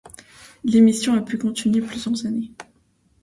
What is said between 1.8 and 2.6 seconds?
plusieurs années.